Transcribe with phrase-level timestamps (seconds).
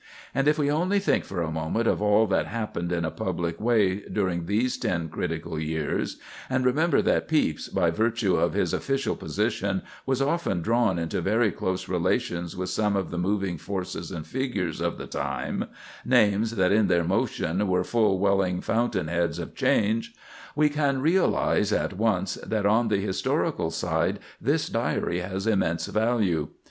[0.33, 3.59] And if we only think for a moment of all that happened in a public
[3.61, 6.17] way during these ten critical years,
[6.49, 11.51] and remember that Pepys, by virtue of his official position, was often drawn into very
[11.51, 16.87] close relations with some of the moving forces and figures of the time—"names that in
[16.87, 22.87] their motion were full welling fountain heads of change,"—we can realize at once that on
[22.87, 26.47] the historical side this Diary has immense value.